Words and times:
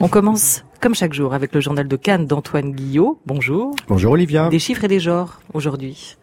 On 0.00 0.06
commence, 0.06 0.64
comme 0.80 0.94
chaque 0.94 1.12
jour, 1.12 1.34
avec 1.34 1.52
le 1.52 1.60
journal 1.60 1.88
de 1.88 1.96
Cannes 1.96 2.24
d'Antoine 2.24 2.70
Guillot. 2.70 3.18
Bonjour. 3.26 3.74
Bonjour 3.88 4.12
Olivia. 4.12 4.48
Des 4.48 4.60
chiffres 4.60 4.84
et 4.84 4.88
des 4.88 5.00
genres 5.00 5.40
aujourd'hui. 5.54 6.16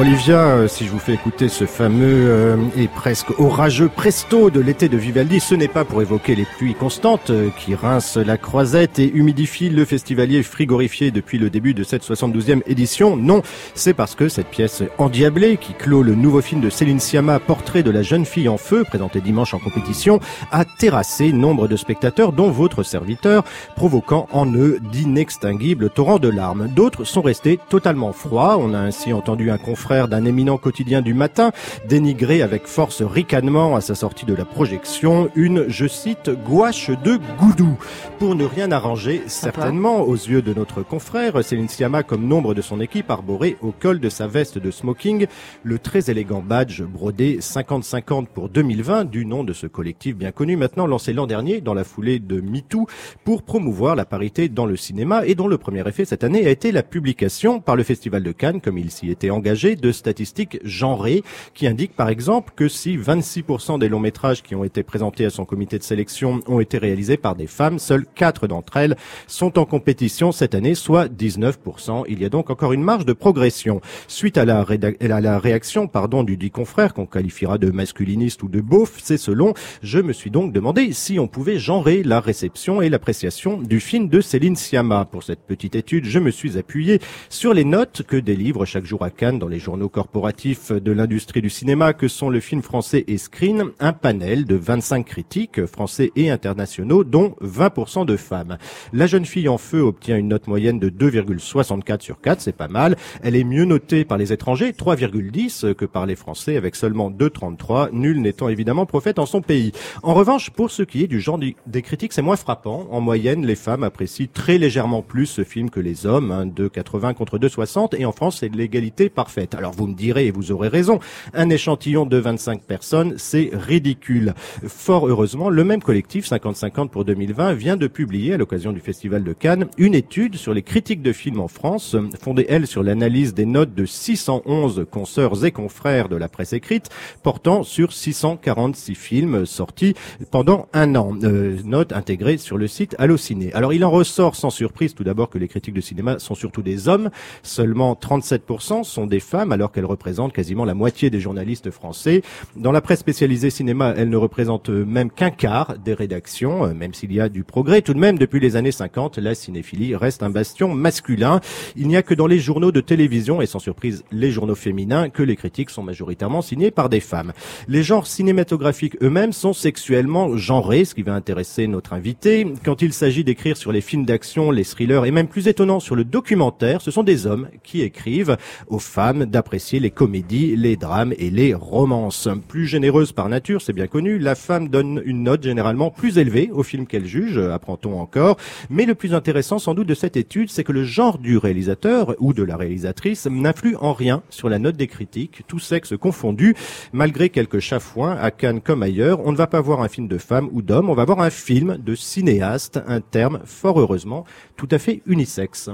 Olivia, 0.00 0.46
euh, 0.46 0.66
si 0.66 0.86
je 0.86 0.90
vous 0.90 0.98
fais 0.98 1.12
écouter 1.12 1.50
ce 1.50 1.66
fameux 1.66 2.30
euh, 2.30 2.56
et 2.74 2.88
presque 2.88 3.38
orageux 3.38 3.90
presto 3.90 4.48
de 4.48 4.58
l'été 4.58 4.88
de 4.88 4.96
Vivaldi, 4.96 5.40
ce 5.40 5.54
n'est 5.54 5.68
pas 5.68 5.84
pour 5.84 6.00
évoquer 6.00 6.34
les 6.34 6.46
pluies 6.46 6.72
constantes 6.72 7.28
euh, 7.28 7.50
qui 7.58 7.74
rincent 7.74 8.16
la 8.16 8.38
croisette 8.38 8.98
et 8.98 9.12
humidifient 9.12 9.68
le 9.68 9.84
festivalier 9.84 10.42
frigorifié 10.42 11.10
depuis 11.10 11.36
le 11.36 11.50
début 11.50 11.74
de 11.74 11.84
cette 11.84 12.02
72e 12.02 12.62
édition. 12.66 13.14
Non, 13.14 13.42
c'est 13.74 13.92
parce 13.92 14.14
que 14.14 14.30
cette 14.30 14.46
pièce 14.46 14.82
endiablée 14.96 15.58
qui 15.58 15.74
clôt 15.74 16.02
le 16.02 16.14
nouveau 16.14 16.40
film 16.40 16.62
de 16.62 16.70
Céline 16.70 16.98
Sciamma, 16.98 17.38
Portrait 17.38 17.82
de 17.82 17.90
la 17.90 18.00
jeune 18.00 18.24
fille 18.24 18.48
en 18.48 18.56
feu, 18.56 18.84
présenté 18.84 19.20
dimanche 19.20 19.52
en 19.52 19.58
compétition, 19.58 20.18
a 20.50 20.64
terrassé 20.64 21.30
nombre 21.30 21.68
de 21.68 21.76
spectateurs, 21.76 22.32
dont 22.32 22.50
votre 22.50 22.84
serviteur, 22.84 23.44
provoquant 23.76 24.28
en 24.32 24.50
eux 24.54 24.78
d'inextinguibles 24.80 25.90
torrents 25.90 26.18
de 26.18 26.30
larmes. 26.30 26.68
D'autres 26.68 27.04
sont 27.04 27.20
restés 27.20 27.60
totalement 27.68 28.14
froids. 28.14 28.56
On 28.58 28.72
a 28.72 28.78
ainsi 28.78 29.12
entendu 29.12 29.50
un 29.50 29.58
d'un 29.90 30.24
éminent 30.24 30.56
quotidien 30.56 31.02
du 31.02 31.14
matin, 31.14 31.50
dénigré 31.88 32.42
avec 32.42 32.66
force 32.66 33.02
ricanement 33.02 33.74
à 33.74 33.80
sa 33.80 33.96
sortie 33.96 34.24
de 34.24 34.34
la 34.34 34.44
projection 34.44 35.30
une, 35.34 35.64
je 35.68 35.88
cite, 35.88 36.30
gouache 36.30 36.90
de 36.90 37.18
goudou. 37.38 37.76
Pour 38.20 38.36
ne 38.36 38.44
rien 38.44 38.70
arranger, 38.70 39.22
certainement, 39.26 40.02
aux 40.02 40.14
yeux 40.14 40.42
de 40.42 40.54
notre 40.54 40.82
confrère, 40.82 41.42
Céline 41.42 41.68
Sciamma, 41.68 42.04
comme 42.04 42.28
nombre 42.28 42.54
de 42.54 42.62
son 42.62 42.80
équipe, 42.80 43.10
arborait 43.10 43.56
au 43.62 43.72
col 43.72 43.98
de 43.98 44.08
sa 44.08 44.28
veste 44.28 44.58
de 44.58 44.70
smoking 44.70 45.26
le 45.64 45.78
très 45.80 46.08
élégant 46.08 46.40
badge 46.40 46.82
brodé 46.82 47.38
50-50 47.40 48.26
pour 48.26 48.48
2020 48.48 49.06
du 49.06 49.26
nom 49.26 49.42
de 49.42 49.52
ce 49.52 49.66
collectif 49.66 50.16
bien 50.16 50.30
connu, 50.30 50.56
maintenant 50.56 50.86
lancé 50.86 51.12
l'an 51.12 51.26
dernier 51.26 51.60
dans 51.60 51.74
la 51.74 51.82
foulée 51.82 52.20
de 52.20 52.40
MeToo 52.40 52.86
pour 53.24 53.42
promouvoir 53.42 53.96
la 53.96 54.04
parité 54.04 54.48
dans 54.48 54.66
le 54.66 54.76
cinéma 54.76 55.26
et 55.26 55.34
dont 55.34 55.48
le 55.48 55.58
premier 55.58 55.86
effet 55.88 56.04
cette 56.04 56.22
année 56.22 56.46
a 56.46 56.50
été 56.50 56.70
la 56.70 56.84
publication 56.84 57.58
par 57.58 57.74
le 57.74 57.82
Festival 57.82 58.22
de 58.22 58.32
Cannes, 58.32 58.60
comme 58.60 58.78
il 58.78 58.92
s'y 58.92 59.10
était 59.10 59.30
engagé, 59.30 59.76
de 59.80 59.92
statistiques 59.92 60.58
genrées 60.64 61.22
qui 61.54 61.66
indiquent 61.66 61.96
par 61.96 62.08
exemple 62.08 62.52
que 62.56 62.68
si 62.68 62.96
26% 62.96 63.78
des 63.78 63.88
longs 63.88 64.00
métrages 64.00 64.42
qui 64.42 64.54
ont 64.54 64.64
été 64.64 64.82
présentés 64.82 65.24
à 65.24 65.30
son 65.30 65.44
comité 65.44 65.78
de 65.78 65.82
sélection 65.82 66.40
ont 66.46 66.60
été 66.60 66.78
réalisés 66.78 67.16
par 67.16 67.34
des 67.34 67.46
femmes, 67.46 67.78
seules 67.78 68.06
4 68.14 68.46
d'entre 68.46 68.76
elles 68.76 68.96
sont 69.26 69.58
en 69.58 69.64
compétition 69.64 70.32
cette 70.32 70.54
année, 70.54 70.74
soit 70.74 71.08
19%. 71.08 72.04
Il 72.08 72.20
y 72.20 72.24
a 72.24 72.28
donc 72.28 72.50
encore 72.50 72.72
une 72.72 72.82
marge 72.82 73.04
de 73.04 73.12
progression. 73.12 73.80
Suite 74.08 74.38
à 74.38 74.44
la, 74.44 74.60
à 74.60 75.20
la 75.20 75.38
réaction 75.38 75.86
pardon, 75.86 76.22
du 76.22 76.36
dit 76.36 76.50
confrère 76.50 76.94
qu'on 76.94 77.06
qualifiera 77.06 77.58
de 77.58 77.70
masculiniste 77.70 78.42
ou 78.42 78.48
de 78.48 78.60
beauf, 78.60 78.98
c'est 79.02 79.16
selon, 79.16 79.54
je 79.82 79.98
me 79.98 80.12
suis 80.12 80.30
donc 80.30 80.52
demandé 80.52 80.92
si 80.92 81.18
on 81.18 81.28
pouvait 81.28 81.58
genrer 81.58 82.02
la 82.02 82.20
réception 82.20 82.82
et 82.82 82.88
l'appréciation 82.88 83.58
du 83.58 83.80
film 83.80 84.08
de 84.08 84.20
Céline 84.20 84.56
Sciamma. 84.56 85.04
Pour 85.04 85.22
cette 85.22 85.40
petite 85.40 85.74
étude, 85.74 86.04
je 86.04 86.18
me 86.18 86.30
suis 86.30 86.58
appuyé 86.58 87.00
sur 87.28 87.54
les 87.54 87.64
notes 87.64 88.02
que 88.06 88.16
délivre 88.16 88.64
chaque 88.64 88.84
jour 88.84 89.02
à 89.04 89.10
Cannes 89.10 89.38
dans 89.38 89.48
les 89.48 89.58
journaux 89.58 89.69
corporatifs 89.88 90.72
de 90.72 90.92
l'industrie 90.92 91.42
du 91.42 91.50
cinéma 91.50 91.92
que 91.92 92.08
sont 92.08 92.30
le 92.30 92.40
film 92.40 92.62
français 92.62 93.04
et 93.06 93.18
Screen, 93.18 93.64
un 93.80 93.92
panel 93.92 94.44
de 94.44 94.54
25 94.54 95.04
critiques 95.04 95.66
français 95.66 96.12
et 96.16 96.30
internationaux, 96.30 97.04
dont 97.04 97.34
20% 97.42 98.06
de 98.06 98.16
femmes. 98.16 98.58
La 98.92 99.06
jeune 99.06 99.24
fille 99.24 99.48
en 99.48 99.58
feu 99.58 99.80
obtient 99.82 100.16
une 100.16 100.28
note 100.28 100.46
moyenne 100.46 100.78
de 100.78 100.90
2,64 100.90 102.00
sur 102.00 102.20
4, 102.20 102.40
c'est 102.40 102.56
pas 102.56 102.68
mal. 102.68 102.96
Elle 103.22 103.36
est 103.36 103.44
mieux 103.44 103.64
notée 103.64 104.04
par 104.04 104.18
les 104.18 104.32
étrangers, 104.32 104.72
3,10 104.72 105.74
que 105.74 105.84
par 105.84 106.06
les 106.06 106.16
Français, 106.16 106.56
avec 106.56 106.76
seulement 106.76 107.10
2,33, 107.10 107.90
nul 107.92 108.20
n'étant 108.20 108.48
évidemment 108.48 108.86
prophète 108.86 109.18
en 109.18 109.26
son 109.26 109.42
pays. 109.42 109.72
En 110.02 110.14
revanche, 110.14 110.50
pour 110.50 110.70
ce 110.70 110.82
qui 110.82 111.02
est 111.02 111.08
du 111.08 111.20
genre 111.20 111.38
des 111.38 111.82
critiques, 111.82 112.12
c'est 112.12 112.22
moins 112.22 112.36
frappant. 112.36 112.86
En 112.90 113.00
moyenne, 113.00 113.46
les 113.46 113.56
femmes 113.56 113.84
apprécient 113.84 114.26
très 114.32 114.58
légèrement 114.58 115.02
plus 115.02 115.26
ce 115.26 115.44
film 115.44 115.70
que 115.70 115.80
les 115.80 116.06
hommes, 116.06 116.30
hein, 116.30 116.46
2,80 116.46 117.14
contre 117.14 117.38
2,60, 117.38 117.96
et 117.98 118.04
en 118.04 118.12
France, 118.12 118.38
c'est 118.40 118.54
l'égalité 118.54 119.08
parfaite. 119.08 119.49
Alors 119.54 119.72
vous 119.72 119.86
me 119.86 119.94
direz, 119.94 120.26
et 120.26 120.30
vous 120.30 120.52
aurez 120.52 120.68
raison, 120.68 121.00
un 121.34 121.50
échantillon 121.50 122.06
de 122.06 122.16
25 122.16 122.62
personnes, 122.62 123.14
c'est 123.16 123.50
ridicule. 123.52 124.34
Fort 124.66 125.08
heureusement, 125.08 125.50
le 125.50 125.64
même 125.64 125.82
collectif, 125.82 126.28
50-50 126.28 126.88
pour 126.88 127.04
2020, 127.04 127.54
vient 127.54 127.76
de 127.76 127.86
publier, 127.86 128.34
à 128.34 128.36
l'occasion 128.36 128.72
du 128.72 128.80
Festival 128.80 129.24
de 129.24 129.32
Cannes, 129.32 129.66
une 129.78 129.94
étude 129.94 130.36
sur 130.36 130.54
les 130.54 130.62
critiques 130.62 131.02
de 131.02 131.12
films 131.12 131.40
en 131.40 131.48
France, 131.48 131.96
fondée, 132.22 132.46
elle, 132.48 132.66
sur 132.66 132.82
l'analyse 132.82 133.34
des 133.34 133.46
notes 133.46 133.74
de 133.74 133.86
611 133.86 134.86
consoeurs 134.90 135.44
et 135.44 135.50
confrères 135.50 136.08
de 136.08 136.16
la 136.16 136.28
presse 136.28 136.52
écrite, 136.52 136.88
portant 137.22 137.62
sur 137.62 137.92
646 137.92 138.94
films 138.94 139.46
sortis 139.46 139.94
pendant 140.30 140.68
un 140.72 140.94
an. 140.94 141.16
Euh, 141.22 141.58
notes 141.64 141.92
intégrées 141.92 142.38
sur 142.38 142.58
le 142.58 142.66
site 142.66 142.94
Allociné. 142.98 143.52
Alors 143.54 143.72
il 143.72 143.84
en 143.84 143.90
ressort 143.90 144.36
sans 144.36 144.50
surprise 144.50 144.94
tout 144.94 145.04
d'abord 145.04 145.30
que 145.30 145.38
les 145.38 145.48
critiques 145.48 145.74
de 145.74 145.80
cinéma 145.80 146.18
sont 146.18 146.34
surtout 146.34 146.62
des 146.62 146.88
hommes. 146.88 147.10
Seulement 147.42 147.94
37% 147.94 148.84
sont 148.84 149.06
des 149.06 149.20
femmes 149.20 149.39
alors 149.48 149.72
qu'elle 149.72 149.84
représente 149.84 150.32
quasiment 150.32 150.64
la 150.64 150.74
moitié 150.74 151.10
des 151.10 151.20
journalistes 151.20 151.70
français. 151.70 152.22
Dans 152.56 152.72
la 152.72 152.80
presse 152.80 153.00
spécialisée 153.00 153.50
cinéma, 153.50 153.94
elle 153.96 154.10
ne 154.10 154.16
représente 154.16 154.68
même 154.68 155.10
qu'un 155.10 155.30
quart 155.30 155.76
des 155.78 155.94
rédactions, 155.94 156.66
euh, 156.66 156.74
même 156.74 156.94
s'il 156.94 157.12
y 157.12 157.20
a 157.20 157.28
du 157.28 157.44
progrès. 157.44 157.82
Tout 157.82 157.94
de 157.94 157.98
même, 157.98 158.18
depuis 158.18 158.40
les 158.40 158.56
années 158.56 158.72
50, 158.72 159.18
la 159.18 159.34
cinéphilie 159.34 159.96
reste 159.96 160.22
un 160.22 160.30
bastion 160.30 160.74
masculin. 160.74 161.40
Il 161.76 161.88
n'y 161.88 161.96
a 161.96 162.02
que 162.02 162.14
dans 162.14 162.26
les 162.26 162.38
journaux 162.38 162.72
de 162.72 162.80
télévision, 162.80 163.40
et 163.40 163.46
sans 163.46 163.58
surprise 163.58 164.04
les 164.12 164.30
journaux 164.30 164.54
féminins, 164.54 165.08
que 165.08 165.22
les 165.22 165.36
critiques 165.36 165.70
sont 165.70 165.82
majoritairement 165.82 166.42
signées 166.42 166.70
par 166.70 166.88
des 166.88 167.00
femmes. 167.00 167.32
Les 167.68 167.82
genres 167.82 168.06
cinématographiques 168.06 168.96
eux-mêmes 169.02 169.32
sont 169.32 169.52
sexuellement 169.52 170.36
genrés, 170.36 170.84
ce 170.84 170.94
qui 170.94 171.02
va 171.02 171.14
intéresser 171.14 171.66
notre 171.66 171.92
invité. 171.92 172.46
Quand 172.64 172.82
il 172.82 172.92
s'agit 172.92 173.24
d'écrire 173.24 173.56
sur 173.56 173.72
les 173.72 173.80
films 173.80 174.04
d'action, 174.04 174.50
les 174.50 174.64
thrillers, 174.64 175.04
et 175.04 175.10
même 175.10 175.28
plus 175.28 175.48
étonnant 175.48 175.80
sur 175.80 175.96
le 175.96 176.04
documentaire, 176.04 176.80
ce 176.80 176.90
sont 176.90 177.02
des 177.02 177.26
hommes 177.26 177.48
qui 177.62 177.82
écrivent 177.82 178.36
aux 178.68 178.78
femmes 178.78 179.26
d'apprécier 179.30 179.80
les 179.80 179.90
comédies, 179.90 180.56
les 180.56 180.76
drames 180.76 181.14
et 181.18 181.30
les 181.30 181.54
romances. 181.54 182.28
Plus 182.48 182.66
généreuse 182.66 183.12
par 183.12 183.28
nature, 183.28 183.62
c'est 183.62 183.72
bien 183.72 183.86
connu, 183.86 184.18
la 184.18 184.34
femme 184.34 184.68
donne 184.68 185.02
une 185.04 185.22
note 185.22 185.42
généralement 185.42 185.90
plus 185.90 186.18
élevée 186.18 186.50
au 186.52 186.62
film 186.62 186.86
qu'elle 186.86 187.06
juge, 187.06 187.38
apprend-on 187.38 187.98
encore. 187.98 188.36
Mais 188.68 188.84
le 188.84 188.94
plus 188.94 189.14
intéressant 189.14 189.58
sans 189.58 189.74
doute 189.74 189.86
de 189.86 189.94
cette 189.94 190.16
étude, 190.16 190.50
c'est 190.50 190.64
que 190.64 190.72
le 190.72 190.84
genre 190.84 191.18
du 191.18 191.38
réalisateur 191.38 192.14
ou 192.18 192.32
de 192.32 192.42
la 192.42 192.56
réalisatrice 192.56 193.26
n'influe 193.26 193.76
en 193.76 193.92
rien 193.92 194.22
sur 194.30 194.48
la 194.48 194.58
note 194.58 194.76
des 194.76 194.86
critiques, 194.86 195.42
tout 195.46 195.58
sexe 195.58 195.94
confondu. 195.96 196.54
Malgré 196.92 197.28
quelques 197.28 197.60
chafouins, 197.60 198.16
à 198.16 198.30
Cannes 198.30 198.60
comme 198.60 198.82
ailleurs, 198.82 199.20
on 199.24 199.32
ne 199.32 199.36
va 199.36 199.46
pas 199.46 199.60
voir 199.60 199.82
un 199.82 199.88
film 199.88 200.08
de 200.08 200.18
femme 200.18 200.48
ou 200.52 200.62
d'homme, 200.62 200.90
on 200.90 200.94
va 200.94 201.04
voir 201.04 201.20
un 201.20 201.30
film 201.30 201.78
de 201.78 201.94
cinéaste, 201.94 202.80
un 202.86 203.00
terme 203.00 203.40
fort 203.44 203.80
heureusement 203.80 204.24
tout 204.56 204.68
à 204.70 204.78
fait 204.78 205.02
unisexe. 205.06 205.70